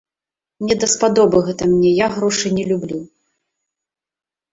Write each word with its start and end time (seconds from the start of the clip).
Не 0.69 0.75
даспадобы 0.83 1.41
гэта 1.49 1.63
мне, 1.73 1.89
я 1.97 2.07
грошы 2.15 2.47
не 2.57 2.63
люблю. 2.71 3.03